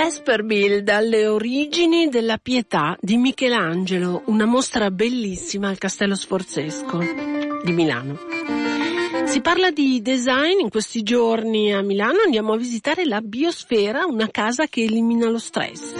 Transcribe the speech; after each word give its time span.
Vesperbild 0.00 0.88
alle 0.90 1.26
origini 1.26 2.08
della 2.08 2.38
pietà 2.38 2.96
di 3.00 3.16
Michelangelo, 3.16 4.22
una 4.26 4.44
mostra 4.44 4.92
bellissima 4.92 5.70
al 5.70 5.78
Castello 5.78 6.14
Sforzesco 6.14 7.00
di 7.64 7.72
Milano. 7.72 8.16
Si 9.24 9.40
parla 9.40 9.72
di 9.72 10.00
design 10.00 10.60
in 10.60 10.68
questi 10.68 11.02
giorni 11.02 11.74
a 11.74 11.82
Milano, 11.82 12.18
andiamo 12.24 12.52
a 12.52 12.56
visitare 12.56 13.06
la 13.06 13.20
Biosfera, 13.20 14.06
una 14.06 14.30
casa 14.30 14.68
che 14.68 14.84
elimina 14.84 15.28
lo 15.28 15.40
stress. 15.40 15.94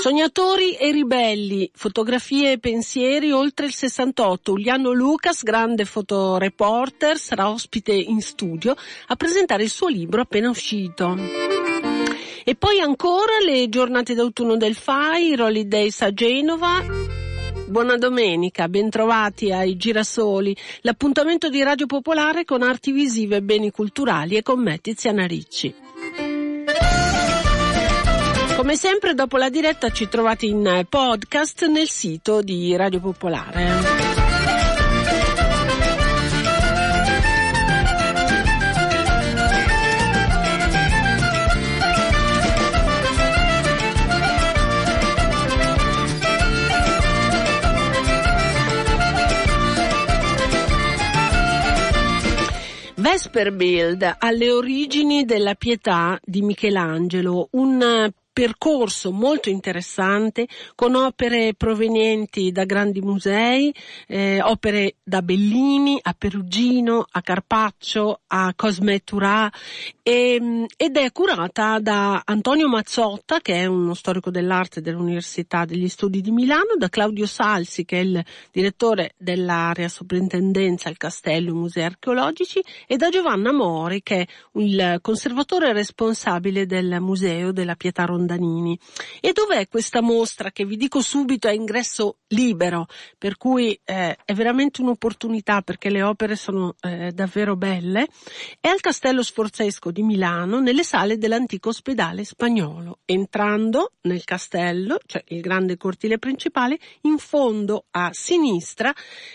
Sognatori 0.00 0.74
e 0.74 0.92
ribelli, 0.92 1.68
fotografie 1.74 2.52
e 2.52 2.58
pensieri 2.58 3.32
oltre 3.32 3.66
il 3.66 3.74
68. 3.74 4.52
Uliano 4.52 4.92
Lucas, 4.92 5.42
grande 5.42 5.84
fotoreporter, 5.84 7.18
sarà 7.18 7.50
ospite 7.50 7.92
in 7.92 8.22
studio 8.22 8.76
a 9.08 9.16
presentare 9.16 9.64
il 9.64 9.70
suo 9.70 9.88
libro 9.88 10.20
appena 10.20 10.48
uscito. 10.48 11.85
E 12.48 12.54
poi 12.54 12.78
ancora 12.78 13.40
le 13.44 13.68
giornate 13.68 14.14
d'autunno 14.14 14.56
del 14.56 14.76
FAI, 14.76 15.30
i 15.30 15.34
Rolly 15.34 15.66
Days 15.66 16.00
a 16.02 16.12
Genova. 16.12 16.80
Buona 17.66 17.96
domenica, 17.96 18.68
bentrovati 18.68 19.50
ai 19.50 19.76
Girasoli, 19.76 20.56
l'appuntamento 20.82 21.48
di 21.48 21.60
Radio 21.64 21.86
Popolare 21.86 22.44
con 22.44 22.62
arti 22.62 22.92
visive, 22.92 23.42
beni 23.42 23.72
culturali 23.72 24.36
e 24.36 24.42
con 24.42 24.62
me 24.62 24.78
Tiziana 24.78 25.26
Ricci. 25.26 25.74
Come 28.54 28.76
sempre 28.76 29.14
dopo 29.14 29.38
la 29.38 29.50
diretta 29.50 29.90
ci 29.90 30.08
trovate 30.08 30.46
in 30.46 30.86
podcast 30.88 31.66
nel 31.66 31.88
sito 31.88 32.42
di 32.42 32.76
Radio 32.76 33.00
Popolare. 33.00 34.15
Vesperbild 53.26 54.16
alle 54.18 54.52
origini 54.52 55.24
della 55.24 55.54
pietà 55.54 56.18
di 56.22 56.42
Michelangelo, 56.42 57.48
un 57.52 58.10
percorso 58.36 59.12
molto 59.12 59.48
interessante 59.48 60.46
con 60.74 60.94
opere 60.94 61.54
provenienti 61.56 62.52
da 62.52 62.64
grandi 62.64 63.00
musei, 63.00 63.74
eh, 64.06 64.42
opere 64.42 64.96
da 65.02 65.22
Bellini 65.22 65.98
a 66.02 66.12
Perugino, 66.12 67.06
a 67.10 67.22
Carpaccio, 67.22 68.20
a 68.26 68.52
Cosme 68.54 69.00
e, 70.02 70.66
ed 70.76 70.96
è 70.98 71.12
curata 71.12 71.78
da 71.78 72.20
Antonio 72.26 72.68
Mazzotta 72.68 73.40
che 73.40 73.54
è 73.54 73.64
uno 73.64 73.94
storico 73.94 74.30
dell'arte 74.30 74.82
dell'Università 74.82 75.64
degli 75.64 75.88
Studi 75.88 76.20
di 76.20 76.30
Milano, 76.30 76.76
da 76.76 76.90
Claudio 76.90 77.24
Salsi 77.24 77.86
che 77.86 78.00
è 78.00 78.02
il 78.02 78.22
direttore 78.52 79.14
dell'area 79.16 79.88
soprintendenza 79.88 80.90
al 80.90 80.98
Castello 80.98 81.54
Musei 81.54 81.84
Archeologici 81.84 82.62
e 82.86 82.98
da 82.98 83.08
Giovanna 83.08 83.50
Mori 83.50 84.02
che 84.02 84.20
è 84.20 84.26
il 84.58 84.98
conservatore 85.00 85.72
responsabile 85.72 86.66
del 86.66 86.98
Museo 87.00 87.50
della 87.50 87.76
Pietà 87.76 88.04
Ronda 88.04 88.25
Mondanini. 88.26 88.78
E 89.20 89.32
dov'è 89.32 89.68
questa 89.68 90.02
mostra 90.02 90.50
che 90.50 90.64
vi 90.64 90.76
dico 90.76 91.00
subito 91.00 91.46
è 91.46 91.52
ingresso 91.52 92.18
libero, 92.28 92.86
per 93.16 93.36
cui 93.36 93.78
eh, 93.84 94.16
è 94.24 94.34
veramente 94.34 94.82
un'opportunità 94.82 95.62
perché 95.62 95.88
le 95.88 96.02
opere 96.02 96.34
sono 96.34 96.74
eh, 96.80 97.12
davvero 97.12 97.56
belle? 97.56 98.08
È 98.60 98.68
al 98.68 98.80
Castello 98.80 99.22
Sforzesco 99.22 99.92
di 99.92 100.02
Milano, 100.02 100.60
nelle 100.60 100.82
sale 100.82 101.16
dell'antico 101.16 101.68
ospedale 101.68 102.24
spagnolo. 102.24 102.98
Entrando 103.04 103.92
nel 104.02 104.24
castello, 104.24 104.98
cioè 105.06 105.22
il 105.28 105.40
grande 105.40 105.76
cortile 105.76 106.18
principale, 106.18 106.78
in 107.02 107.18
fondo 107.18 107.86
a 107.92 108.10
sinistra 108.12 108.92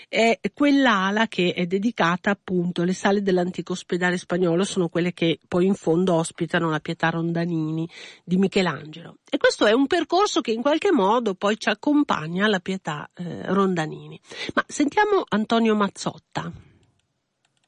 è 0.10 0.38
quell'ala 0.54 1.28
che 1.28 1.54
è 1.54 1.66
dedicata 1.66 2.32
appunto 2.32 2.82
alle 2.82 2.94
sale 2.94 3.22
dell'antico 3.22 3.74
ospedale 3.74 4.18
spagnolo, 4.18 4.64
sono 4.64 4.90
quelle 4.90 5.14
che 5.14 5.40
poi 5.48 5.66
in 5.66 5.76
fondo 5.76 6.16
ospitano 6.16 6.70
la 6.70 6.80
Pietà 6.80 7.10
Rondanini 7.10 7.88
di 8.24 8.38
Michelangelo. 8.38 8.81
Michelangelo. 8.82 9.18
E 9.30 9.38
questo 9.38 9.66
è 9.66 9.72
un 9.72 9.88
percorso 9.88 10.42
che 10.42 10.52
in 10.52 10.62
qualche 10.62 10.92
modo 10.92 11.36
poi 11.36 11.58
ci 11.58 11.70
accompagna 11.70 12.46
alla 12.46 12.60
pietà 12.60 13.10
eh, 13.14 13.54
Rondanini. 13.54 14.20
Ma 14.54 14.64
sentiamo 14.68 15.24
Antonio 15.30 15.76
Mazzotta. 15.76 16.52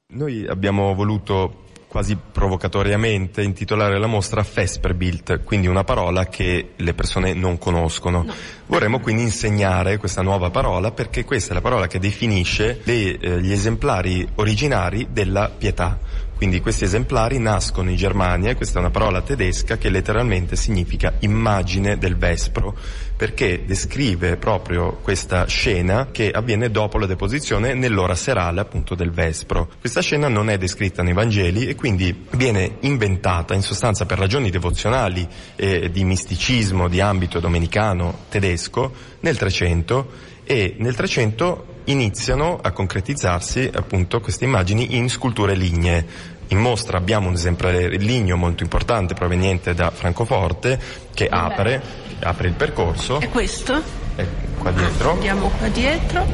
Noi 0.07 0.45
abbiamo 0.47 0.93
voluto 0.93 1.61
quasi 1.87 2.15
provocatoriamente 2.15 3.43
intitolare 3.43 3.99
la 3.99 4.07
mostra 4.07 4.41
Vesperbild, 4.41 5.43
quindi 5.43 5.67
una 5.67 5.83
parola 5.83 6.25
che 6.25 6.71
le 6.75 6.93
persone 6.95 7.33
non 7.33 7.59
conoscono. 7.59 8.23
No. 8.23 8.33
Vorremmo 8.65 8.99
quindi 8.99 9.21
insegnare 9.21 9.97
questa 9.97 10.23
nuova 10.23 10.49
parola 10.49 10.91
perché 10.91 11.23
questa 11.23 11.51
è 11.51 11.53
la 11.53 11.61
parola 11.61 11.85
che 11.85 11.99
definisce 11.99 12.81
le, 12.83 13.19
eh, 13.19 13.41
gli 13.41 13.51
esemplari 13.51 14.27
originari 14.35 15.09
della 15.11 15.51
pietà. 15.55 15.99
Quindi 16.43 16.59
questi 16.59 16.83
esemplari 16.83 17.39
nascono 17.39 17.89
in 17.89 17.95
Germania 17.95 18.53
questa 18.57 18.79
è 18.79 18.81
una 18.81 18.91
parola 18.91 19.21
tedesca 19.21 19.77
che 19.77 19.87
letteralmente 19.87 20.57
significa 20.57 21.13
immagine 21.19 21.97
del 21.97 22.17
Vespro, 22.17 22.75
perché 23.15 23.63
descrive 23.65 24.35
proprio 24.35 24.97
questa 25.01 25.45
scena 25.45 26.09
che 26.11 26.31
avviene 26.31 26.69
dopo 26.69 26.97
la 26.97 27.05
deposizione 27.05 27.75
nell'ora 27.75 28.13
serale 28.13 28.59
appunto 28.59 28.93
del 28.93 29.11
Vespro. 29.11 29.69
Questa 29.79 30.01
scena 30.01 30.27
non 30.27 30.49
è 30.49 30.57
descritta 30.57 31.01
nei 31.01 31.13
Vangeli 31.13 31.65
e 31.65 31.75
quindi 31.75 32.25
viene 32.31 32.75
inventata 32.81 33.53
in 33.53 33.61
sostanza 33.61 34.05
per 34.05 34.17
ragioni 34.17 34.49
devozionali 34.49 35.25
e 35.55 35.89
di 35.91 36.03
misticismo 36.03 36.89
di 36.89 36.99
ambito 36.99 37.39
domenicano 37.39 38.25
tedesco 38.27 38.91
nel 39.21 39.37
300 39.37 40.31
e 40.43 40.75
nel 40.77 40.93
300 40.93 41.71
iniziano 41.85 42.59
a 42.61 42.71
concretizzarsi 42.71 43.69
appunto 43.73 44.21
queste 44.21 44.45
immagini 44.45 44.95
in 44.95 45.09
sculture 45.09 45.55
lignee. 45.55 46.05
In 46.47 46.59
mostra 46.59 46.97
abbiamo 46.97 47.27
un 47.27 47.33
esemplare 47.33 47.89
ligneo 47.97 48.37
molto 48.37 48.63
importante 48.63 49.13
proveniente 49.13 49.73
da 49.73 49.91
Francoforte 49.91 50.79
che 51.13 51.27
apre, 51.27 51.81
apre, 52.19 52.47
il 52.47 52.53
percorso. 52.53 53.19
E 53.19 53.29
questo? 53.29 53.81
È 54.15 54.25
qua 54.57 54.71
dietro. 54.71 55.11
Andiamo 55.11 55.49
qua 55.57 55.67
dietro. 55.69 56.25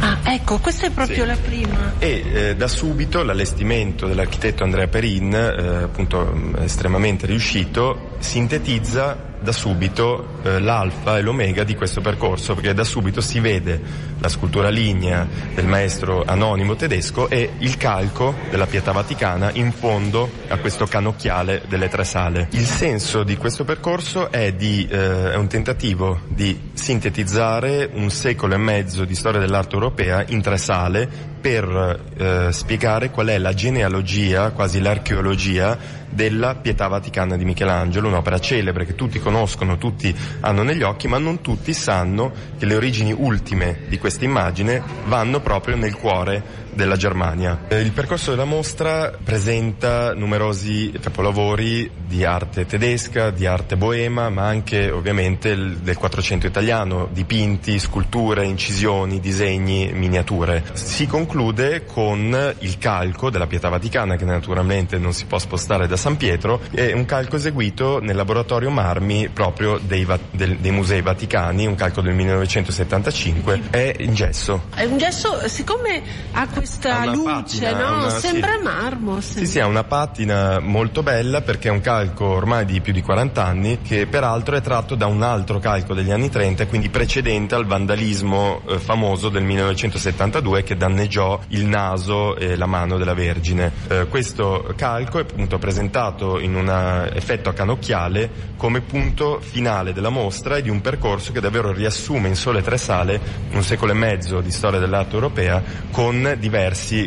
Ah, 0.00 0.18
ecco, 0.24 0.58
questa 0.58 0.86
è 0.86 0.90
proprio 0.90 1.22
sì. 1.22 1.26
la 1.26 1.36
prima. 1.36 1.94
E 1.98 2.24
eh, 2.32 2.56
da 2.56 2.68
subito 2.68 3.22
l'allestimento 3.22 4.06
dell'architetto 4.06 4.62
Andrea 4.62 4.86
Perin, 4.86 5.32
eh, 5.32 5.82
appunto 5.84 6.52
estremamente 6.58 7.26
riuscito, 7.26 8.13
sintetizza 8.24 9.32
da 9.38 9.52
subito 9.52 10.40
eh, 10.42 10.58
l'alfa 10.58 11.18
e 11.18 11.20
l'omega 11.20 11.62
di 11.62 11.76
questo 11.76 12.00
percorso, 12.00 12.54
perché 12.54 12.72
da 12.72 12.82
subito 12.82 13.20
si 13.20 13.38
vede 13.38 13.78
la 14.18 14.30
scultura 14.30 14.70
lignea 14.70 15.28
del 15.54 15.66
maestro 15.66 16.24
anonimo 16.24 16.74
tedesco 16.74 17.28
e 17.28 17.50
il 17.58 17.76
calco 17.76 18.34
della 18.48 18.66
Pietà 18.66 18.92
Vaticana 18.92 19.50
in 19.52 19.70
fondo 19.70 20.30
a 20.48 20.56
questo 20.56 20.86
canocchiale 20.86 21.64
delle 21.68 21.88
tre 21.88 22.04
sale. 22.04 22.48
Il 22.52 22.64
senso 22.64 23.22
di 23.22 23.36
questo 23.36 23.64
percorso 23.64 24.32
è, 24.32 24.54
di, 24.54 24.88
eh, 24.90 25.32
è 25.32 25.36
un 25.36 25.46
tentativo 25.46 26.20
di 26.26 26.70
sintetizzare 26.72 27.90
un 27.92 28.08
secolo 28.08 28.54
e 28.54 28.58
mezzo 28.58 29.04
di 29.04 29.14
storia 29.14 29.40
dell'arte 29.40 29.74
europea 29.74 30.24
in 30.28 30.40
tre 30.40 30.56
sale 30.56 31.33
per 31.44 32.00
eh, 32.16 32.52
spiegare 32.52 33.10
qual 33.10 33.26
è 33.26 33.36
la 33.36 33.52
genealogia, 33.52 34.52
quasi 34.52 34.80
l'archeologia 34.80 35.76
della 36.08 36.54
Pietà 36.54 36.88
Vaticana 36.88 37.36
di 37.36 37.44
Michelangelo, 37.44 38.08
un'opera 38.08 38.38
celebre 38.38 38.86
che 38.86 38.94
tutti 38.94 39.18
conoscono, 39.18 39.76
tutti 39.76 40.16
hanno 40.40 40.62
negli 40.62 40.80
occhi, 40.80 41.06
ma 41.06 41.18
non 41.18 41.42
tutti 41.42 41.74
sanno 41.74 42.32
che 42.56 42.64
le 42.64 42.76
origini 42.76 43.12
ultime 43.12 43.80
di 43.88 43.98
questa 43.98 44.24
immagine 44.24 44.82
vanno 45.04 45.40
proprio 45.40 45.76
nel 45.76 45.94
cuore 45.94 46.63
della 46.74 46.96
Germania. 46.96 47.66
Il 47.70 47.92
percorso 47.92 48.30
della 48.30 48.44
mostra 48.44 49.12
presenta 49.22 50.14
numerosi 50.14 50.92
capolavori 51.00 51.90
di 52.06 52.24
arte 52.24 52.66
tedesca, 52.66 53.30
di 53.30 53.46
arte 53.46 53.76
boema, 53.76 54.28
ma 54.28 54.46
anche 54.46 54.90
ovviamente 54.90 55.54
del 55.54 55.96
Quattrocento 55.96 56.46
italiano, 56.46 57.08
dipinti, 57.12 57.78
sculture, 57.78 58.44
incisioni, 58.44 59.20
disegni, 59.20 59.92
miniature. 59.92 60.64
Si 60.72 61.06
conclude 61.06 61.84
con 61.84 62.54
il 62.58 62.78
calco 62.78 63.30
della 63.30 63.46
Pietà 63.46 63.68
Vaticana, 63.68 64.16
che 64.16 64.24
naturalmente 64.24 64.98
non 64.98 65.12
si 65.12 65.26
può 65.26 65.38
spostare 65.38 65.86
da 65.86 65.96
San 65.96 66.16
Pietro, 66.16 66.60
è 66.70 66.92
un 66.92 67.04
calco 67.04 67.36
eseguito 67.36 68.00
nel 68.00 68.16
laboratorio 68.16 68.70
Marmi 68.70 69.28
proprio 69.28 69.78
dei, 69.78 70.06
del, 70.30 70.56
dei 70.56 70.70
musei 70.70 71.02
vaticani, 71.02 71.66
un 71.66 71.74
calco 71.74 72.00
del 72.00 72.14
1975, 72.14 73.62
è 73.70 73.94
in 73.98 74.14
gesso. 74.14 74.64
È 74.74 74.84
un 74.84 74.98
gesso, 74.98 75.48
siccome 75.48 76.02
ha 76.32 76.46
questa 76.64 77.04
luce, 77.04 77.60
patina, 77.60 77.72
no? 77.72 77.98
Una, 77.98 78.08
Sembra 78.08 78.56
sì. 78.56 78.62
marmo. 78.62 79.20
Sì, 79.20 79.46
sì, 79.46 79.60
ha 79.60 79.66
una 79.66 79.84
patina 79.84 80.60
molto 80.60 81.02
bella 81.02 81.42
perché 81.42 81.68
è 81.68 81.70
un 81.70 81.82
calco 81.82 82.24
ormai 82.24 82.64
di 82.64 82.80
più 82.80 82.94
di 82.94 83.02
40 83.02 83.44
anni 83.44 83.80
che 83.82 84.06
peraltro 84.06 84.56
è 84.56 84.62
tratto 84.62 84.94
da 84.94 85.06
un 85.06 85.22
altro 85.22 85.58
calco 85.58 85.92
degli 85.92 86.10
anni 86.10 86.30
30, 86.30 86.66
quindi 86.66 86.88
precedente 86.88 87.54
al 87.54 87.66
vandalismo 87.66 88.62
eh, 88.66 88.78
famoso 88.78 89.28
del 89.28 89.42
1972 89.42 90.62
che 90.62 90.76
danneggiò 90.76 91.38
il 91.48 91.66
naso 91.66 92.34
e 92.36 92.56
la 92.56 92.66
mano 92.66 92.96
della 92.96 93.14
Vergine. 93.14 93.70
Eh, 93.88 94.06
questo 94.08 94.72
calco 94.74 95.18
è 95.18 95.22
appunto 95.22 95.58
presentato 95.58 96.40
in 96.40 96.54
un 96.54 97.10
effetto 97.12 97.50
a 97.50 97.52
canocchiale 97.52 98.52
come 98.56 98.80
punto 98.80 99.38
finale 99.40 99.92
della 99.92 100.08
mostra 100.08 100.56
e 100.56 100.62
di 100.62 100.70
un 100.70 100.80
percorso 100.80 101.30
che 101.30 101.40
davvero 101.40 101.72
riassume 101.72 102.28
in 102.28 102.36
sole 102.36 102.62
tre 102.62 102.78
sale 102.78 103.20
un 103.50 103.62
secolo 103.62 103.92
e 103.92 103.94
mezzo 103.94 104.40
di 104.40 104.50
storia 104.50 104.78
dell'arte 104.78 105.14
europea 105.14 105.62
con 105.90 106.36
diversi 106.38 106.52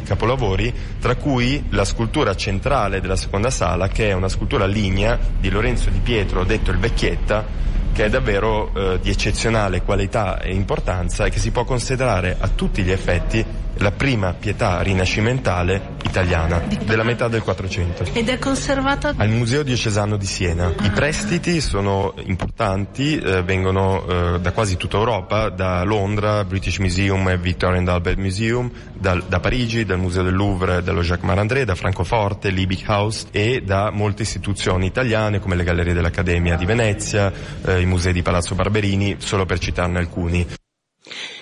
capolavori, 0.03 0.73
tra 0.99 1.15
cui 1.15 1.65
la 1.69 1.85
scultura 1.85 2.35
centrale 2.35 2.99
della 2.99 3.15
seconda 3.15 3.49
sala 3.49 3.87
che 3.87 4.09
è 4.09 4.13
una 4.13 4.29
scultura 4.29 4.65
lignea 4.65 5.17
di 5.39 5.49
Lorenzo 5.49 5.89
Di 5.89 5.99
Pietro, 5.99 6.43
detto 6.43 6.71
il 6.71 6.77
Vecchietta, 6.77 7.45
che 7.93 8.05
è 8.05 8.09
davvero 8.09 8.71
eh, 8.73 8.99
di 8.99 9.09
eccezionale 9.09 9.81
qualità 9.81 10.39
e 10.39 10.53
importanza 10.53 11.25
e 11.25 11.29
che 11.29 11.39
si 11.39 11.51
può 11.51 11.63
considerare 11.63 12.35
a 12.39 12.47
tutti 12.47 12.83
gli 12.83 12.91
effetti 12.91 13.43
la 13.79 13.91
prima 13.91 14.33
pietà 14.33 14.81
rinascimentale 14.81 15.95
italiana 16.03 16.63
della 16.85 17.03
metà 17.03 17.27
del 17.27 17.41
400. 17.41 18.05
Ed 18.13 18.29
è 18.29 18.39
conservata 18.39 19.13
al 19.15 19.29
Museo 19.29 19.63
Diocesano 19.63 20.17
di 20.17 20.25
Siena. 20.25 20.73
I 20.81 20.89
prestiti 20.91 21.61
sono 21.61 22.13
importanti, 22.25 23.17
eh, 23.17 23.43
vengono 23.43 24.35
eh, 24.35 24.39
da 24.39 24.51
quasi 24.51 24.77
tutta 24.77 24.97
Europa, 24.97 25.49
da 25.49 25.83
Londra, 25.83 26.43
British 26.43 26.77
Museum 26.79 27.27
e 27.29 27.37
Victoria 27.37 27.79
and 27.79 27.87
Albert 27.87 28.17
Museum, 28.17 28.71
da, 28.93 29.21
da 29.27 29.39
Parigi, 29.39 29.85
dal 29.85 29.99
Museo 29.99 30.23
del 30.23 30.35
Louvre, 30.35 30.81
dello 30.81 31.01
Jacques 31.01 31.27
Marandré, 31.27 31.65
da 31.65 31.75
Francoforte, 31.75 32.49
Liebig 32.49 32.83
House 32.87 33.27
e 33.31 33.61
da 33.63 33.91
molte 33.91 34.23
istituzioni 34.23 34.85
italiane 34.85 35.39
come 35.39 35.55
le 35.55 35.63
Gallerie 35.63 35.93
dell'Accademia 35.93 36.55
di 36.55 36.65
Venezia, 36.65 37.31
eh, 37.65 37.81
i 37.81 37.85
musei 37.85 38.13
di 38.13 38.21
Palazzo 38.21 38.55
Barberini, 38.55 39.17
solo 39.19 39.45
per 39.45 39.59
citarne 39.59 39.99
alcuni. 39.99 40.47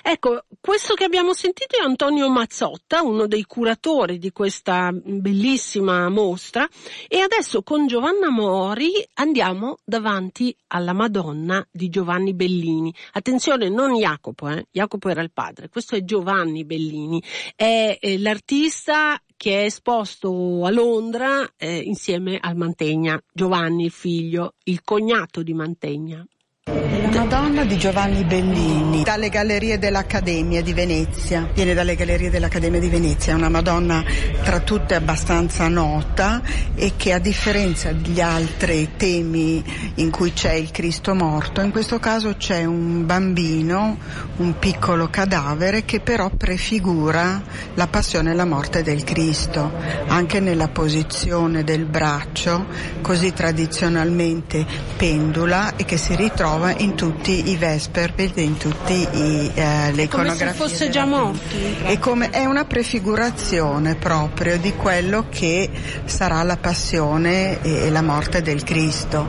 Ecco, 0.02 0.44
questo 0.60 0.94
che 0.94 1.04
abbiamo 1.04 1.32
sentito 1.32 1.76
è 1.76 1.82
Antonio 1.82 2.30
Mazzotta, 2.30 3.02
uno 3.02 3.26
dei 3.26 3.44
curatori 3.44 4.18
di 4.18 4.30
questa 4.32 4.90
bellissima 4.92 6.08
mostra 6.08 6.68
e 7.08 7.20
adesso 7.20 7.62
con 7.62 7.86
Giovanna 7.86 8.30
Mori 8.30 8.92
andiamo 9.14 9.76
davanti 9.84 10.56
alla 10.68 10.92
Madonna 10.92 11.66
di 11.70 11.88
Giovanni 11.88 12.34
Bellini. 12.34 12.94
Attenzione, 13.12 13.68
non 13.68 13.94
Jacopo, 13.94 14.48
eh? 14.48 14.66
Jacopo 14.70 15.08
era 15.08 15.22
il 15.22 15.32
padre, 15.32 15.68
questo 15.68 15.96
è 15.96 16.04
Giovanni 16.04 16.64
Bellini, 16.64 17.22
è, 17.54 17.96
è 18.00 18.16
l'artista 18.18 19.20
che 19.36 19.62
è 19.62 19.64
esposto 19.64 20.64
a 20.64 20.70
Londra 20.70 21.46
eh, 21.56 21.78
insieme 21.78 22.38
al 22.40 22.56
Mantegna, 22.56 23.22
Giovanni 23.32 23.84
il 23.84 23.90
figlio, 23.90 24.54
il 24.64 24.82
cognato 24.82 25.42
di 25.42 25.52
Mantegna. 25.52 26.26
La 26.68 27.22
Madonna 27.22 27.64
di 27.64 27.78
Giovanni 27.78 28.24
Bellini, 28.24 29.04
dalle 29.04 29.28
gallerie 29.28 29.78
dell'Accademia 29.78 30.62
di 30.62 30.72
Venezia. 30.72 31.48
Viene 31.54 31.74
dalle 31.74 31.94
gallerie 31.94 32.28
dell'Accademia 32.28 32.80
di 32.80 32.88
Venezia, 32.88 33.32
è 33.32 33.36
una 33.36 33.48
Madonna 33.48 34.02
tra 34.42 34.58
tutte 34.58 34.96
abbastanza 34.96 35.68
nota 35.68 36.42
e 36.74 36.94
che 36.96 37.12
a 37.12 37.20
differenza 37.20 37.92
degli 37.92 38.20
altri 38.20 38.90
temi 38.96 39.62
in 39.94 40.10
cui 40.10 40.32
c'è 40.32 40.54
il 40.54 40.72
Cristo 40.72 41.14
morto, 41.14 41.60
in 41.60 41.70
questo 41.70 42.00
caso 42.00 42.34
c'è 42.36 42.64
un 42.64 43.06
bambino, 43.06 43.96
un 44.38 44.58
piccolo 44.58 45.08
cadavere 45.08 45.84
che 45.84 46.00
però 46.00 46.30
prefigura 46.30 47.42
la 47.74 47.86
passione 47.86 48.32
e 48.32 48.34
la 48.34 48.44
morte 48.44 48.82
del 48.82 49.04
Cristo, 49.04 49.72
anche 50.08 50.40
nella 50.40 50.68
posizione 50.68 51.62
del 51.62 51.84
braccio, 51.84 52.66
così 53.02 53.32
tradizionalmente 53.32 54.66
pendula 54.96 55.76
e 55.76 55.84
che 55.84 55.96
si 55.96 56.16
ritrova 56.16 56.55
trova 56.56 56.74
in 56.78 56.94
tutti 56.94 57.50
i 57.50 57.56
Vesper, 57.56 58.14
in 58.36 58.56
tutte 58.56 58.92
eh, 58.94 59.92
le 59.92 60.02
iconografie. 60.02 60.08
Come 60.08 60.34
se 60.36 60.52
fosse 60.52 60.90
già 60.90 61.04
morto. 61.04 61.38
È, 61.82 61.98
come, 61.98 62.30
è 62.30 62.46
una 62.46 62.64
prefigurazione 62.64 63.94
proprio 63.96 64.56
di 64.56 64.74
quello 64.74 65.26
che 65.28 65.68
sarà 66.06 66.42
la 66.44 66.56
passione 66.56 67.60
e, 67.60 67.86
e 67.86 67.90
la 67.90 68.00
morte 68.00 68.40
del 68.40 68.62
Cristo. 68.62 69.28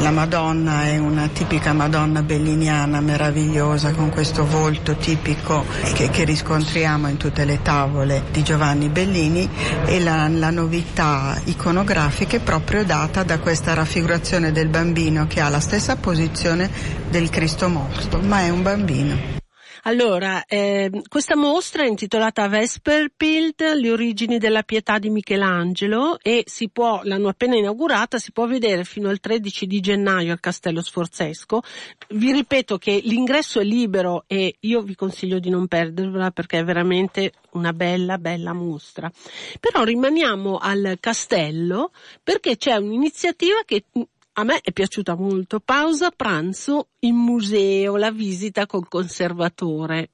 La 0.00 0.10
Madonna 0.10 0.84
è 0.84 0.98
una 0.98 1.28
tipica 1.32 1.72
Madonna 1.72 2.22
belliniana 2.22 3.00
meravigliosa 3.00 3.92
con 3.92 4.10
questo 4.10 4.44
volto 4.44 4.96
tipico 4.96 5.64
che, 5.94 6.10
che 6.10 6.24
riscontriamo 6.24 7.08
in 7.08 7.16
tutte 7.16 7.44
le 7.44 7.62
tavole 7.62 8.24
di 8.30 8.42
Giovanni 8.42 8.88
Bellini 8.88 9.48
e 9.86 10.00
la, 10.00 10.28
la 10.28 10.50
novità 10.50 11.40
iconografica 11.44 12.36
è 12.36 12.40
proprio 12.40 12.84
data 12.84 13.22
da 13.22 13.38
questa 13.38 13.72
raffigurazione 13.74 14.52
del 14.52 14.68
bambino 14.68 15.26
che 15.26 15.40
ha 15.40 15.48
la 15.48 15.60
stessa 15.60 15.96
posizione 15.96 16.57
del 17.10 17.28
Cristo 17.28 17.68
morto, 17.68 18.18
ma 18.20 18.40
è 18.40 18.48
un 18.48 18.62
bambino. 18.62 19.36
Allora, 19.82 20.44
eh, 20.44 20.90
questa 21.08 21.36
mostra 21.36 21.84
è 21.84 21.86
intitolata 21.86 22.48
Vesperbild, 22.48 23.74
le 23.74 23.90
origini 23.90 24.38
della 24.38 24.62
pietà 24.62 24.98
di 24.98 25.08
Michelangelo 25.08 26.18
e 26.20 26.42
si 26.46 26.68
può, 26.68 27.00
l'hanno 27.04 27.28
appena 27.28 27.56
inaugurata, 27.56 28.18
si 28.18 28.32
può 28.32 28.46
vedere 28.46 28.84
fino 28.84 29.08
al 29.08 29.20
13 29.20 29.66
di 29.66 29.80
gennaio 29.80 30.32
al 30.32 30.40
Castello 30.40 30.82
Sforzesco. 30.82 31.62
Vi 32.08 32.32
ripeto 32.32 32.76
che 32.76 33.00
l'ingresso 33.04 33.60
è 33.60 33.64
libero 33.64 34.24
e 34.26 34.56
io 34.60 34.82
vi 34.82 34.94
consiglio 34.94 35.38
di 35.38 35.48
non 35.48 35.68
perdervela 35.68 36.32
perché 36.32 36.58
è 36.58 36.64
veramente 36.64 37.32
una 37.52 37.72
bella, 37.72 38.18
bella 38.18 38.52
mostra. 38.52 39.10
Però 39.60 39.84
rimaniamo 39.84 40.58
al 40.58 40.98
castello 41.00 41.92
perché 42.22 42.56
c'è 42.56 42.74
un'iniziativa 42.76 43.60
che 43.64 43.84
a 44.38 44.44
me 44.44 44.60
è 44.62 44.70
piaciuta 44.70 45.16
molto. 45.16 45.58
Pausa 45.58 46.10
pranzo 46.10 46.90
in 47.00 47.16
museo, 47.16 47.96
la 47.96 48.12
visita 48.12 48.66
col 48.66 48.86
conservatore. 48.88 50.10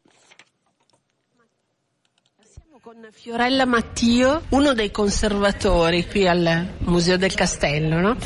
Con 2.81 3.09
Fiorella 3.13 3.65
Mattio, 3.65 4.43
uno 4.51 4.75
dei 4.75 4.91
conservatori 4.91 6.07
qui 6.07 6.29
al 6.29 6.75
Museo 6.81 7.17
del 7.17 7.35
Castello, 7.35 7.99
no? 7.99 8.17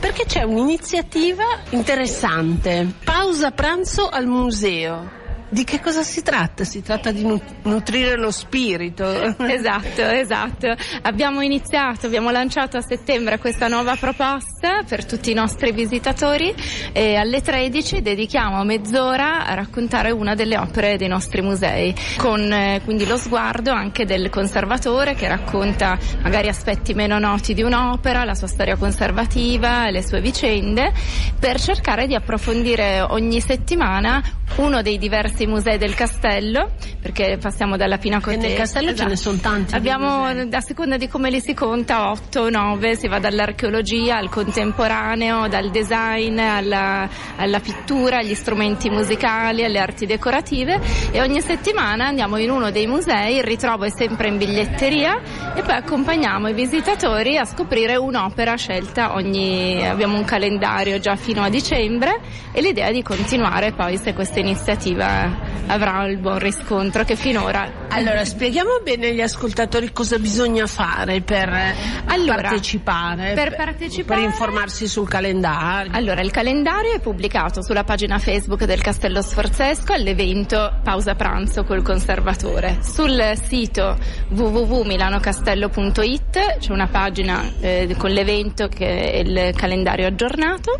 Perché 0.00 0.24
c'è 0.24 0.42
un'iniziativa 0.42 1.44
interessante. 1.70 2.94
Pausa 3.04 3.50
pranzo 3.50 4.08
al 4.08 4.26
museo. 4.26 5.24
Di 5.48 5.62
che 5.62 5.80
cosa 5.80 6.02
si 6.02 6.22
tratta? 6.22 6.64
Si 6.64 6.82
tratta 6.82 7.12
di 7.12 7.24
nutrire 7.62 8.16
lo 8.16 8.30
spirito. 8.30 9.04
Esatto, 9.56 10.02
esatto. 10.02 10.74
Abbiamo 11.02 11.40
iniziato, 11.40 12.06
abbiamo 12.06 12.30
lanciato 12.30 12.76
a 12.76 12.80
settembre 12.80 13.38
questa 13.38 13.68
nuova 13.68 13.96
proposta 13.96 14.82
per 14.86 15.04
tutti 15.04 15.30
i 15.30 15.34
nostri 15.34 15.72
visitatori 15.72 16.54
e 16.92 17.14
alle 17.14 17.40
13 17.40 18.02
dedichiamo 18.02 18.62
mezz'ora 18.64 19.46
a 19.46 19.54
raccontare 19.54 20.10
una 20.10 20.34
delle 20.34 20.58
opere 20.58 20.96
dei 20.96 21.08
nostri 21.08 21.42
musei, 21.42 21.94
con 22.16 22.52
eh, 22.52 22.80
quindi 22.84 23.06
lo 23.06 23.16
sguardo 23.16 23.70
anche 23.70 24.04
del 24.04 24.28
conservatore 24.30 25.14
che 25.14 25.28
racconta 25.28 25.98
magari 26.22 26.48
aspetti 26.48 26.92
meno 26.92 27.18
noti 27.18 27.54
di 27.54 27.62
un'opera, 27.62 28.24
la 28.24 28.34
sua 28.34 28.48
storia 28.48 28.76
conservativa, 28.76 29.88
le 29.90 30.02
sue 30.02 30.20
vicende, 30.20 30.92
per 31.38 31.60
cercare 31.60 32.06
di 32.06 32.14
approfondire 32.14 33.00
ogni 33.00 33.40
settimana 33.40 34.22
uno 34.56 34.80
dei 34.80 34.96
diversi 34.98 35.35
musei 35.44 35.76
del 35.76 35.94
castello, 35.94 36.70
perché 37.02 37.36
passiamo 37.38 37.76
dalla 37.76 37.98
Pinacoteca. 37.98 38.44
E 38.44 38.48
nel 38.48 38.56
castello 38.56 38.90
esatto. 38.92 39.02
ce 39.02 39.06
ne 39.06 39.12
esatto. 39.12 39.36
sono 39.36 39.54
tanti. 39.54 39.74
Abbiamo, 39.74 40.24
a 40.24 40.60
seconda 40.60 40.96
di 40.96 41.08
come 41.08 41.28
li 41.28 41.40
si 41.40 41.52
conta, 41.52 42.10
8 42.12 42.48
9, 42.48 42.96
si 42.96 43.08
va 43.08 43.18
dall'archeologia 43.18 44.16
al 44.16 44.30
contemporaneo, 44.30 45.48
dal 45.48 45.70
design 45.70 46.38
alla, 46.38 47.08
alla 47.36 47.60
pittura, 47.60 48.18
agli 48.18 48.34
strumenti 48.34 48.88
musicali, 48.88 49.64
alle 49.64 49.78
arti 49.78 50.06
decorative 50.06 50.80
e 51.10 51.20
ogni 51.20 51.40
settimana 51.40 52.06
andiamo 52.06 52.36
in 52.36 52.50
uno 52.50 52.70
dei 52.70 52.86
musei, 52.86 53.36
il 53.36 53.44
ritrovo 53.44 53.84
è 53.84 53.90
sempre 53.90 54.28
in 54.28 54.38
biglietteria 54.38 55.20
e 55.54 55.62
poi 55.62 55.74
accompagniamo 55.74 56.48
i 56.48 56.54
visitatori 56.54 57.36
a 57.36 57.44
scoprire 57.44 57.96
un'opera 57.96 58.56
scelta 58.56 59.14
ogni, 59.14 59.86
abbiamo 59.86 60.16
un 60.16 60.24
calendario 60.24 60.98
già 60.98 61.16
fino 61.16 61.42
a 61.42 61.48
dicembre 61.48 62.20
e 62.52 62.60
l'idea 62.60 62.86
è 62.86 62.92
di 62.92 63.02
continuare 63.02 63.72
poi 63.72 63.96
se 63.98 64.14
questa 64.14 64.40
iniziativa 64.40 65.25
avrà 65.66 66.06
il 66.06 66.18
buon 66.18 66.38
riscontro 66.38 67.02
che 67.04 67.16
finora. 67.16 67.84
Allora, 67.88 68.24
spieghiamo 68.24 68.80
bene 68.82 69.08
agli 69.08 69.20
ascoltatori 69.20 69.92
cosa 69.92 70.18
bisogna 70.18 70.66
fare 70.66 71.20
per 71.20 71.74
allora, 72.06 72.42
partecipare. 72.42 73.34
Per 73.34 73.54
partecipare. 73.56 74.20
Per 74.20 74.28
informarsi 74.28 74.86
sul 74.86 75.08
calendario. 75.08 75.90
Allora, 75.94 76.20
il 76.20 76.30
calendario 76.30 76.94
è 76.94 77.00
pubblicato 77.00 77.62
sulla 77.62 77.82
pagina 77.84 78.18
Facebook 78.18 78.64
del 78.64 78.82
Castello 78.82 79.22
Sforzesco 79.22 79.92
all'evento 79.92 80.80
Pausa 80.82 81.14
Pranzo 81.14 81.62
col 81.64 81.82
Conservatore. 81.82 82.78
Sul 82.82 83.32
sito 83.42 83.96
www.milanocastello.it 84.28 86.58
c'è 86.58 86.72
una 86.72 86.88
pagina 86.88 87.52
eh, 87.60 87.94
con 87.96 88.10
l'evento 88.10 88.68
che 88.68 89.12
è 89.12 89.18
il 89.18 89.52
calendario 89.54 90.06
aggiornato. 90.06 90.78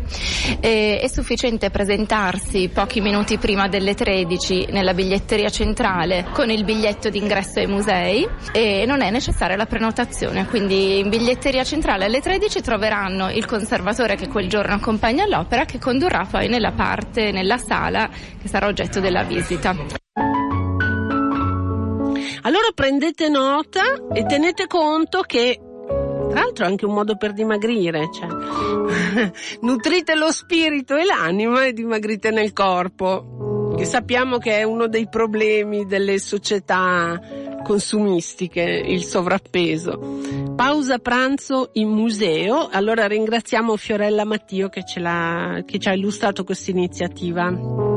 Eh, 0.59 0.99
è 1.01 1.07
sufficiente 1.07 1.69
presentarsi 1.69 2.69
pochi 2.69 3.01
minuti 3.01 3.37
prima 3.37 3.67
delle 3.67 3.93
13 3.95 4.36
nella 4.69 4.93
biglietteria 4.93 5.49
centrale 5.49 6.27
con 6.31 6.51
il 6.51 6.63
biglietto 6.63 7.09
d'ingresso 7.09 7.59
ai 7.59 7.65
musei 7.65 8.27
e 8.51 8.85
non 8.85 9.01
è 9.01 9.09
necessaria 9.09 9.55
la 9.55 9.65
prenotazione, 9.65 10.45
quindi 10.45 10.99
in 10.99 11.09
biglietteria 11.09 11.63
centrale 11.63 12.05
alle 12.05 12.21
13 12.21 12.61
troveranno 12.61 13.31
il 13.31 13.45
conservatore 13.45 14.15
che 14.15 14.27
quel 14.27 14.47
giorno 14.47 14.75
accompagna 14.75 15.25
l'opera 15.25 15.65
che 15.65 15.79
condurrà 15.79 16.27
poi 16.29 16.47
nella 16.49 16.71
parte, 16.71 17.31
nella 17.31 17.57
sala 17.57 18.07
che 18.39 18.47
sarà 18.47 18.67
oggetto 18.67 18.99
della 18.99 19.23
visita. 19.23 19.75
Allora 22.41 22.67
prendete 22.75 23.29
nota 23.29 23.81
e 24.13 24.23
tenete 24.25 24.67
conto 24.67 25.21
che 25.21 25.59
tra 26.29 26.41
l'altro 26.41 26.65
è 26.65 26.67
anche 26.67 26.85
un 26.85 26.93
modo 26.93 27.17
per 27.17 27.33
dimagrire, 27.33 28.09
cioè 28.13 28.27
nutrite 29.61 30.13
lo 30.13 30.31
spirito 30.31 30.95
e 30.95 31.05
l'anima 31.05 31.65
e 31.65 31.73
dimagrite 31.73 32.29
nel 32.29 32.53
corpo, 32.53 33.56
che 33.77 33.85
sappiamo 33.85 34.39
che 34.39 34.57
è 34.57 34.63
uno 34.63 34.87
dei 34.87 35.07
problemi 35.07 35.85
delle 35.85 36.17
società 36.17 37.21
consumistiche, 37.63 38.61
il 38.63 39.03
sovrappeso. 39.03 39.99
Pausa 40.55 40.97
pranzo 40.97 41.69
in 41.73 41.89
museo, 41.89 42.69
allora 42.71 43.05
ringraziamo 43.05 43.77
Fiorella 43.77 44.25
Mattio 44.25 44.69
che, 44.69 44.83
che 44.83 45.79
ci 45.79 45.87
ha 45.87 45.93
illustrato 45.93 46.43
questa 46.43 46.71
iniziativa. 46.71 47.96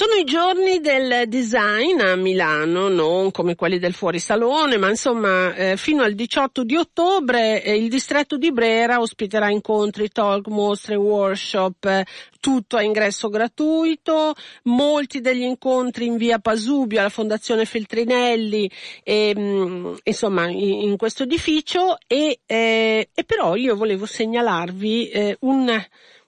Sono 0.00 0.14
i 0.14 0.24
giorni 0.24 0.80
del 0.80 1.28
design 1.28 2.00
a 2.00 2.16
Milano, 2.16 2.88
non 2.88 3.30
come 3.30 3.54
quelli 3.54 3.78
del 3.78 3.92
fuorisalone, 3.92 4.78
ma 4.78 4.88
insomma 4.88 5.54
eh, 5.54 5.76
fino 5.76 6.02
al 6.02 6.14
18 6.14 6.64
di 6.64 6.74
ottobre 6.74 7.62
eh, 7.62 7.76
il 7.76 7.90
distretto 7.90 8.38
di 8.38 8.50
Brera 8.50 8.98
ospiterà 8.98 9.50
incontri, 9.50 10.08
talk, 10.08 10.46
mostre, 10.46 10.94
workshop, 10.94 11.84
eh, 11.84 12.06
tutto 12.40 12.78
a 12.78 12.82
ingresso 12.82 13.28
gratuito, 13.28 14.32
molti 14.62 15.20
degli 15.20 15.42
incontri 15.42 16.06
in 16.06 16.16
via 16.16 16.38
Pasubio 16.38 17.00
alla 17.00 17.10
Fondazione 17.10 17.66
Feltrinelli, 17.66 18.70
e, 19.04 19.34
mh, 19.36 19.40
mm, 19.40 19.94
insomma 20.04 20.48
in, 20.48 20.80
in, 20.80 20.96
questo 20.96 21.24
edificio. 21.24 21.98
E, 22.06 22.40
eh, 22.46 23.10
e, 23.12 23.24
però 23.24 23.54
io 23.54 23.76
volevo 23.76 24.06
segnalarvi 24.06 25.10
eh, 25.10 25.36
un 25.40 25.78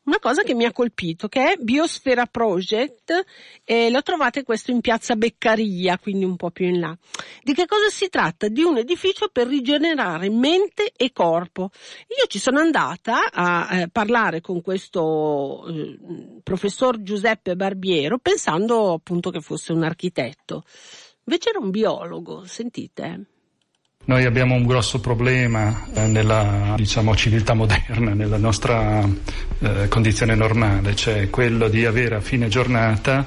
una 0.04 0.18
cosa 0.18 0.42
che 0.42 0.54
mi 0.54 0.64
ha 0.64 0.72
colpito, 0.72 1.28
che 1.28 1.52
è 1.52 1.56
Biosfera 1.56 2.26
Project, 2.26 3.24
e 3.64 3.90
lo 3.90 4.02
trovate 4.02 4.42
questo 4.42 4.70
in 4.70 4.80
piazza 4.80 5.14
Beccaria, 5.14 5.98
quindi 5.98 6.24
un 6.24 6.36
po' 6.36 6.50
più 6.50 6.66
in 6.66 6.80
là. 6.80 6.96
Di 7.42 7.54
che 7.54 7.66
cosa 7.66 7.88
si 7.88 8.08
tratta? 8.08 8.48
Di 8.48 8.62
un 8.62 8.78
edificio 8.78 9.28
per 9.28 9.46
rigenerare 9.46 10.28
mente 10.28 10.92
e 10.96 11.12
corpo. 11.12 11.70
Io 12.18 12.26
ci 12.26 12.38
sono 12.38 12.58
andata 12.58 13.30
a 13.30 13.80
eh, 13.80 13.88
parlare 13.88 14.40
con 14.40 14.60
questo 14.60 15.66
eh, 15.68 15.98
professor 16.42 17.00
Giuseppe 17.02 17.54
Barbiero 17.54 18.18
pensando 18.18 18.94
appunto 18.94 19.30
che 19.30 19.40
fosse 19.40 19.72
un 19.72 19.84
architetto. 19.84 20.64
Invece 21.24 21.50
era 21.50 21.60
un 21.60 21.70
biologo, 21.70 22.44
sentite. 22.44 23.26
Noi 24.04 24.24
abbiamo 24.24 24.56
un 24.56 24.66
grosso 24.66 24.98
problema 25.00 25.86
eh, 25.94 26.06
nella 26.06 26.74
diciamo, 26.76 27.14
civiltà 27.14 27.54
moderna, 27.54 28.14
nella 28.14 28.36
nostra 28.36 29.08
eh, 29.60 29.86
condizione 29.88 30.34
normale, 30.34 30.96
cioè 30.96 31.30
quello 31.30 31.68
di 31.68 31.86
avere 31.86 32.16
a 32.16 32.20
fine 32.20 32.48
giornata 32.48 33.24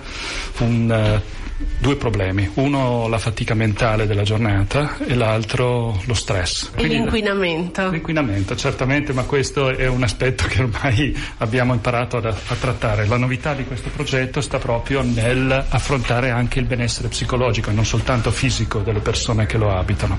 un 0.59 0.91
eh, 0.91 1.43
due 1.57 1.95
problemi, 1.95 2.49
uno 2.55 3.07
la 3.07 3.17
fatica 3.17 3.53
mentale 3.53 4.07
della 4.07 4.23
giornata 4.23 4.97
e 4.97 5.15
l'altro 5.15 6.01
lo 6.05 6.13
stress. 6.13 6.71
E 6.73 6.79
Quindi 6.79 6.95
l'inquinamento. 6.95 7.89
L'inquinamento, 7.89 8.55
certamente, 8.55 9.13
ma 9.13 9.23
questo 9.23 9.69
è 9.69 9.87
un 9.87 10.03
aspetto 10.03 10.45
che 10.47 10.61
ormai 10.63 11.17
abbiamo 11.37 11.73
imparato 11.73 12.17
a, 12.17 12.27
a 12.29 12.55
trattare. 12.55 13.05
La 13.05 13.17
novità 13.17 13.53
di 13.53 13.65
questo 13.65 13.89
progetto 13.89 14.41
sta 14.41 14.57
proprio 14.57 15.01
nell'affrontare 15.01 16.29
anche 16.29 16.59
il 16.59 16.65
benessere 16.65 17.07
psicologico 17.07 17.69
e 17.69 17.73
non 17.73 17.85
soltanto 17.85 18.31
fisico 18.31 18.79
delle 18.79 18.99
persone 18.99 19.45
che 19.45 19.57
lo 19.57 19.75
abitano. 19.75 20.17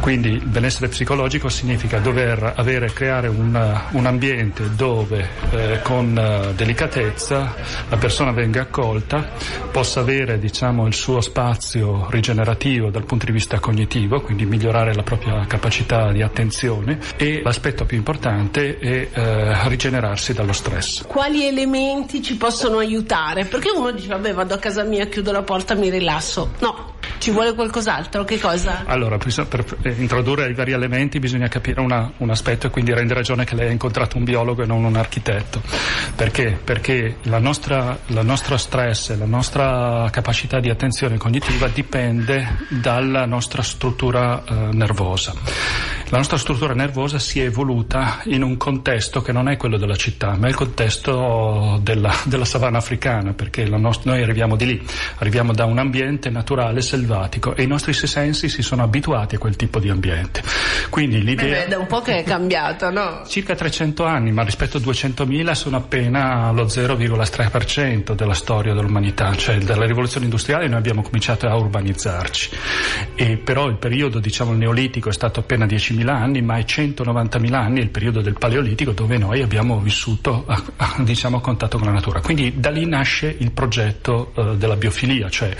Quindi 0.00 0.30
il 0.30 0.46
benessere 0.46 0.88
psicologico 0.88 1.48
significa 1.48 1.98
dover 1.98 2.54
avere, 2.56 2.92
creare 2.92 3.28
un, 3.28 3.80
un 3.90 4.06
ambiente 4.06 4.74
dove 4.74 5.28
eh, 5.50 5.80
con 5.82 6.16
uh, 6.16 6.52
delicatezza 6.54 7.54
la 7.88 7.96
persona 7.96 8.32
venga 8.32 8.62
accolta, 8.62 9.28
possa 9.70 10.00
avere 10.00 10.38
diciamo, 10.48 10.86
il 10.86 10.94
suo 10.94 11.20
spazio 11.20 12.06
rigenerativo 12.10 12.88
dal 12.88 13.04
punto 13.04 13.26
di 13.26 13.32
vista 13.32 13.58
cognitivo, 13.60 14.22
quindi 14.22 14.46
migliorare 14.46 14.94
la 14.94 15.02
propria 15.02 15.44
capacità 15.46 16.10
di 16.10 16.22
attenzione 16.22 16.98
e 17.16 17.42
l'aspetto 17.44 17.84
più 17.84 17.98
importante 17.98 18.78
è 18.78 19.08
eh, 19.12 19.68
rigenerarsi 19.68 20.32
dallo 20.32 20.54
stress. 20.54 21.04
Quali 21.06 21.46
elementi 21.46 22.22
ci 22.22 22.36
possono 22.36 22.78
aiutare? 22.78 23.44
Perché 23.44 23.70
uno 23.70 23.90
dice 23.90 24.08
vabbè 24.08 24.32
vado 24.32 24.54
a 24.54 24.58
casa 24.58 24.84
mia, 24.84 25.06
chiudo 25.06 25.32
la 25.32 25.42
porta, 25.42 25.74
mi 25.74 25.90
rilasso. 25.90 26.52
No, 26.60 26.94
ci 27.18 27.30
vuole 27.30 27.54
qualcos'altro? 27.54 28.24
Che 28.24 28.38
cosa? 28.38 28.84
Allora, 28.86 29.16
per 29.18 29.64
introdurre 29.98 30.48
i 30.48 30.54
vari 30.54 30.72
elementi 30.72 31.18
bisogna 31.18 31.48
capire 31.48 31.80
una, 31.80 32.10
un 32.18 32.30
aspetto 32.30 32.66
e 32.66 32.70
quindi 32.70 32.92
rende 32.92 33.14
ragione 33.14 33.44
che 33.44 33.54
lei 33.54 33.68
ha 33.68 33.72
incontrato 33.72 34.16
un 34.16 34.24
biologo 34.24 34.62
e 34.62 34.66
non 34.66 34.84
un 34.84 34.96
architetto. 34.96 35.62
Perché? 36.14 36.58
Perché 36.62 37.16
la 37.22 37.38
nostra, 37.38 37.98
la 38.06 38.22
nostra 38.22 38.56
stress, 38.56 39.16
la 39.16 39.26
nostra 39.26 40.08
capacità 40.10 40.60
di 40.60 40.70
attenzione 40.70 41.16
cognitiva 41.16 41.68
dipende 41.68 42.66
dalla 42.68 43.24
nostra 43.26 43.62
struttura 43.62 44.42
eh, 44.44 44.54
nervosa. 44.72 45.32
La 46.10 46.16
nostra 46.16 46.38
struttura 46.38 46.72
nervosa 46.72 47.18
si 47.18 47.38
è 47.38 47.44
evoluta 47.44 48.22
in 48.24 48.42
un 48.42 48.56
contesto 48.56 49.20
che 49.20 49.30
non 49.30 49.46
è 49.46 49.58
quello 49.58 49.76
della 49.76 49.94
città, 49.94 50.36
ma 50.38 50.46
è 50.46 50.48
il 50.48 50.54
contesto 50.54 51.78
della, 51.82 52.14
della 52.24 52.46
savana 52.46 52.78
africana, 52.78 53.34
perché 53.34 53.68
nost- 53.68 54.06
noi 54.06 54.22
arriviamo 54.22 54.56
di 54.56 54.64
lì, 54.64 54.86
arriviamo 55.16 55.52
da 55.52 55.66
un 55.66 55.76
ambiente 55.76 56.30
naturale, 56.30 56.80
selvatico, 56.80 57.54
e 57.54 57.64
i 57.64 57.66
nostri 57.66 57.92
sensi 57.92 58.48
si 58.48 58.62
sono 58.62 58.84
abituati 58.84 59.34
a 59.34 59.38
quel 59.38 59.56
tipo 59.56 59.78
di 59.80 59.90
ambiente. 59.90 60.42
Quindi 60.88 61.22
l'idea... 61.22 61.64
Beh, 61.64 61.68
da 61.68 61.78
un 61.78 61.86
po' 61.86 62.00
che 62.00 62.20
è 62.20 62.24
cambiato, 62.24 62.88
no? 62.88 63.24
Circa 63.26 63.54
300 63.54 64.06
anni, 64.06 64.32
ma 64.32 64.44
rispetto 64.44 64.78
a 64.78 64.80
200.000 64.80 65.52
sono 65.52 65.76
appena 65.76 66.50
lo 66.52 66.64
0,3% 66.64 68.14
della 68.14 68.34
storia 68.34 68.72
dell'umanità, 68.72 69.34
cioè 69.36 69.58
dalla 69.58 69.84
rivoluzione 69.84 70.24
industriale 70.24 70.68
noi 70.68 70.78
abbiamo 70.78 71.02
cominciato 71.02 71.46
a 71.46 71.54
urbanizzarci. 71.54 72.50
E 73.14 73.36
però 73.36 73.66
il 73.66 73.76
periodo, 73.76 74.20
diciamo, 74.20 74.52
il 74.52 74.58
neolitico 74.58 75.10
è 75.10 75.12
stato 75.12 75.40
appena 75.40 75.66
10.000 75.66 75.96
100.000 75.98 76.08
anni, 76.08 76.42
ma 76.42 76.56
è 76.56 76.62
190.000 76.62 77.54
anni 77.54 77.80
il 77.80 77.90
periodo 77.90 78.20
del 78.20 78.36
Paleolitico 78.38 78.92
dove 78.92 79.18
noi 79.18 79.42
abbiamo 79.42 79.80
vissuto 79.80 80.44
a, 80.46 80.62
a, 80.76 80.96
diciamo, 81.00 81.38
a 81.38 81.40
contatto 81.40 81.78
con 81.78 81.86
la 81.86 81.92
natura. 81.92 82.20
Quindi 82.20 82.54
da 82.58 82.70
lì 82.70 82.86
nasce 82.86 83.34
il 83.38 83.50
progetto 83.52 84.32
uh, 84.34 84.56
della 84.56 84.76
biofilia, 84.76 85.28
cioè 85.28 85.54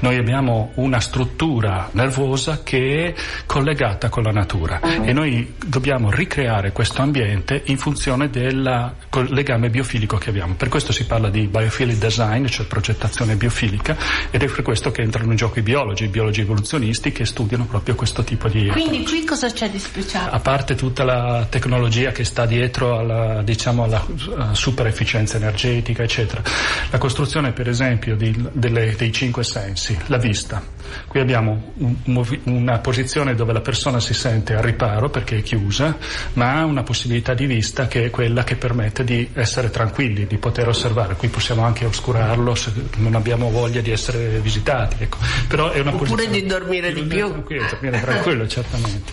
noi 0.00 0.16
abbiamo 0.16 0.72
una 0.74 1.00
struttura 1.00 1.88
nervosa 1.92 2.62
che 2.62 3.06
è 3.06 3.14
collegata 3.46 4.08
con 4.08 4.22
la 4.22 4.32
natura 4.32 4.80
e 4.80 5.12
noi 5.12 5.54
dobbiamo 5.64 6.10
ricreare 6.10 6.72
questo 6.72 7.02
ambiente 7.02 7.62
in 7.66 7.78
funzione 7.78 8.30
del 8.30 8.92
legame 9.28 9.70
biofilico 9.70 10.16
che 10.16 10.30
abbiamo. 10.30 10.54
Per 10.54 10.68
questo 10.68 10.92
si 10.92 11.06
parla 11.06 11.30
di 11.30 11.46
biophilic 11.46 11.98
design, 11.98 12.46
cioè 12.46 12.66
progettazione 12.66 13.36
biofilica, 13.36 13.96
ed 14.30 14.42
è 14.42 14.46
per 14.46 14.62
questo 14.62 14.90
che 14.90 15.02
entrano 15.02 15.30
in 15.30 15.36
gioco 15.36 15.58
i 15.58 15.62
biologi, 15.62 16.04
i 16.04 16.08
biologi 16.08 16.40
evoluzionisti 16.40 17.12
che 17.12 17.24
studiano 17.24 17.64
proprio 17.64 17.94
questo 17.94 18.24
tipo 18.24 18.48
di... 18.48 18.68
Quindi 18.68 19.04
qui 19.04 19.24
cosa 19.24 19.50
c'è 19.50 19.70
di 19.70 19.78
speciale? 19.84 20.30
A 20.30 20.40
parte 20.40 20.74
tutta 20.74 21.04
la 21.04 21.46
tecnologia 21.48 22.10
che 22.10 22.24
sta 22.24 22.46
dietro 22.46 22.98
alla, 22.98 23.42
diciamo, 23.42 23.84
alla 23.84 24.04
uh, 24.06 24.52
super 24.54 24.86
efficienza 24.86 25.36
energetica, 25.36 26.02
eccetera. 26.02 26.42
La 26.90 26.98
costruzione, 26.98 27.52
per 27.52 27.68
esempio, 27.68 28.16
di, 28.16 28.34
delle, 28.52 28.94
dei 28.96 29.12
cinque 29.12 29.44
sensi, 29.44 29.96
la 30.06 30.18
vista. 30.18 30.62
Qui 31.06 31.20
abbiamo 31.20 31.72
un, 31.76 31.96
una 32.44 32.78
posizione 32.78 33.34
dove 33.34 33.52
la 33.52 33.60
persona 33.60 34.00
si 34.00 34.14
sente 34.14 34.54
al 34.54 34.62
riparo 34.62 35.10
perché 35.10 35.38
è 35.38 35.42
chiusa, 35.42 35.96
ma 36.34 36.58
ha 36.58 36.64
una 36.64 36.82
possibilità 36.82 37.34
di 37.34 37.46
vista 37.46 37.86
che 37.86 38.04
è 38.04 38.10
quella 38.10 38.44
che 38.44 38.56
permette 38.56 39.04
di 39.04 39.28
essere 39.34 39.70
tranquilli, 39.70 40.26
di 40.26 40.38
poter 40.38 40.68
osservare. 40.68 41.14
Qui 41.14 41.28
possiamo 41.28 41.64
anche 41.64 41.84
oscurarlo 41.84 42.54
se 42.54 42.72
non 42.96 43.14
abbiamo 43.14 43.50
voglia 43.50 43.80
di 43.80 43.90
essere 43.90 44.40
visitati. 44.40 44.96
Ecco. 45.00 45.18
Però 45.48 45.70
è 45.70 45.80
una 45.80 45.94
Oppure 45.94 46.28
di 46.28 46.44
dormire 46.46 46.92
di, 46.92 47.02
più. 47.02 47.28
Tranquillo, 47.28 47.66
dormire 47.70 48.00
tranquillo, 48.00 48.46
certamente. 48.46 49.12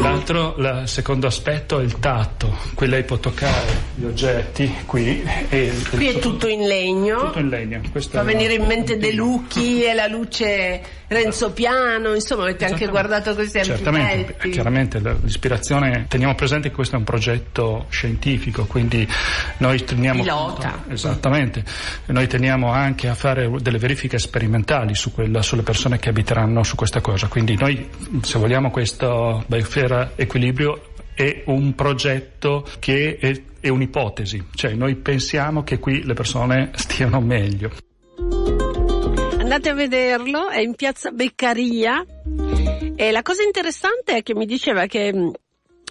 L'altro, 0.00 0.56
il 0.58 0.82
secondo 0.86 1.26
aspetto 1.26 1.80
è 1.80 1.82
il 1.82 1.98
tatto. 1.98 2.56
Qui 2.74 2.86
lei 2.86 3.04
può 3.04 3.18
toccare 3.18 3.85
gli 3.96 4.04
oggetti, 4.04 4.72
qui. 4.84 5.22
E 5.48 5.72
qui 5.90 6.08
è 6.08 6.18
tutto 6.18 6.46
in 6.48 6.66
legno. 6.66 7.18
Tutto 7.18 7.38
in 7.38 7.48
legno. 7.48 7.80
Questo 7.90 8.18
Fa 8.18 8.22
venire 8.22 8.54
in 8.54 8.64
mente 8.66 8.98
De 8.98 9.12
Lucchi 9.12 9.82
e 9.84 9.94
la 9.94 10.06
luce 10.06 10.82
Renzo 11.08 11.52
Piano, 11.52 12.14
insomma 12.14 12.42
avete 12.42 12.66
anche 12.66 12.88
guardato 12.88 13.34
questi 13.34 13.62
Certamente, 13.62 14.12
architetti. 14.12 14.50
chiaramente 14.50 15.00
l'ispirazione, 15.22 16.06
teniamo 16.08 16.34
presente 16.34 16.68
che 16.68 16.74
questo 16.74 16.96
è 16.96 16.98
un 16.98 17.04
progetto 17.04 17.86
scientifico, 17.88 18.66
quindi 18.66 19.08
noi 19.58 19.82
teniamo... 19.84 20.22
Pilota. 20.22 20.84
Esattamente, 20.88 21.64
noi 22.06 22.26
teniamo 22.26 22.70
anche 22.70 23.08
a 23.08 23.14
fare 23.14 23.48
delle 23.60 23.78
verifiche 23.78 24.18
sperimentali 24.18 24.94
su 24.94 25.12
quella, 25.12 25.42
sulle 25.42 25.62
persone 25.62 25.98
che 25.98 26.10
abiteranno 26.10 26.62
su 26.64 26.74
questa 26.74 27.00
cosa, 27.00 27.28
quindi 27.28 27.56
noi 27.56 27.88
se 28.22 28.38
vogliamo 28.38 28.70
questo 28.70 29.44
Biosphere 29.46 30.12
Equilibrio 30.16 30.94
è 31.16 31.44
un 31.46 31.74
progetto 31.74 32.68
che 32.78 33.16
è, 33.18 33.42
è 33.60 33.68
un'ipotesi, 33.68 34.48
cioè 34.54 34.74
noi 34.74 34.96
pensiamo 34.96 35.64
che 35.64 35.78
qui 35.78 36.04
le 36.04 36.12
persone 36.12 36.72
stiano 36.76 37.20
meglio. 37.20 37.70
Andate 39.38 39.70
a 39.70 39.74
vederlo, 39.74 40.50
è 40.50 40.58
in 40.58 40.74
piazza 40.74 41.10
Beccaria 41.10 42.04
e 42.94 43.10
la 43.10 43.22
cosa 43.22 43.42
interessante 43.42 44.16
è 44.16 44.22
che 44.22 44.34
mi 44.34 44.44
diceva 44.44 44.84
che 44.86 45.32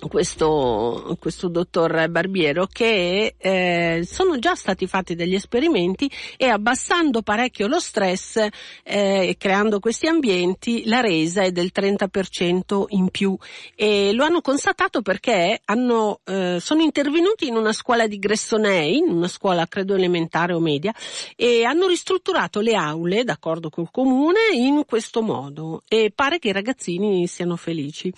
questo, 0.08 1.18
questo 1.20 1.48
dottor 1.48 2.10
Barbiero 2.10 2.68
che 2.72 3.36
eh, 3.38 4.02
sono 4.06 4.38
già 4.40 4.54
stati 4.56 4.88
fatti 4.88 5.16
degli 5.16 5.34
esperimenti 5.36 6.12
e 6.38 6.48
abbassando 6.48 7.22
parecchio 7.22 7.68
lo 7.68 7.80
stress 7.80 8.46
eh, 8.84 9.36
creando 9.40 9.80
questi 9.80 10.08
ambienti 10.08 10.84
la 10.86 11.00
resa 11.00 11.44
è 11.44 11.52
del 11.52 11.72
30% 11.74 12.86
in 12.90 13.10
più. 13.10 13.36
E 13.76 14.12
lo 14.14 14.24
hanno 14.24 14.42
constatato 14.42 15.02
perché 15.02 15.62
hanno, 15.66 16.20
eh, 16.26 16.58
sono 16.60 16.82
intervenuti 16.82 17.48
in 17.48 17.56
una 17.56 17.74
scuola 17.74 18.06
di 18.06 18.20
Gressonei, 18.20 18.98
in 18.98 19.10
una 19.10 19.28
scuola 19.28 19.66
credo 19.68 19.96
elementare 19.96 20.54
o 20.54 20.60
media 20.60 20.94
e 21.36 21.64
hanno 21.64 21.88
ristrutturato 21.88 22.60
le 22.60 22.76
aule 22.76 23.24
d'accordo 23.24 23.70
col 23.70 23.90
comune 23.92 24.40
in 24.54 24.84
questo 24.86 25.22
modo. 25.22 25.84
E 25.88 26.12
pare 26.14 26.38
che 26.38 26.50
i 26.50 26.54
ragazzini 26.54 27.28
siano 27.28 27.56
felici. 27.56 28.12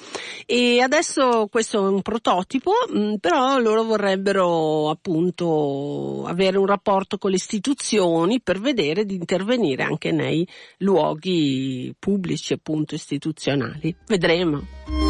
E 0.45 0.81
adesso 0.81 1.47
questo 1.49 1.66
questo 1.67 1.85
è 1.85 1.89
un 1.89 2.01
prototipo, 2.01 2.71
mm, 2.89 3.15
però 3.15 3.59
loro 3.59 3.83
vorrebbero 3.83 4.89
appunto 4.89 6.23
avere 6.25 6.57
un 6.57 6.65
rapporto 6.65 7.17
con 7.17 7.29
le 7.29 7.35
istituzioni 7.35 8.39
per 8.39 8.61
vedere 8.61 9.03
di 9.03 9.15
intervenire 9.15 9.83
anche 9.83 10.13
nei 10.13 10.47
luoghi 10.77 11.93
pubblici 11.99 12.53
appunto 12.53 12.95
istituzionali. 12.95 13.93
Vedremo. 14.05 15.06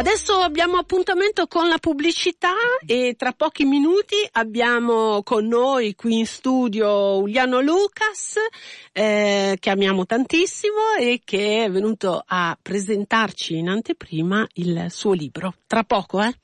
Adesso 0.00 0.32
abbiamo 0.36 0.78
appuntamento 0.78 1.46
con 1.46 1.68
la 1.68 1.76
pubblicità 1.76 2.54
e 2.86 3.16
tra 3.18 3.32
pochi 3.32 3.66
minuti 3.66 4.16
abbiamo 4.32 5.22
con 5.22 5.46
noi 5.46 5.94
qui 5.94 6.20
in 6.20 6.26
studio 6.26 7.18
Uliano 7.18 7.60
Lucas, 7.60 8.36
eh, 8.92 9.58
che 9.60 9.68
amiamo 9.68 10.06
tantissimo 10.06 10.94
e 10.98 11.20
che 11.22 11.66
è 11.66 11.70
venuto 11.70 12.22
a 12.26 12.56
presentarci 12.60 13.58
in 13.58 13.68
anteprima 13.68 14.46
il 14.54 14.86
suo 14.88 15.12
libro. 15.12 15.52
Tra 15.66 15.84
poco, 15.84 16.22
eh? 16.22 16.34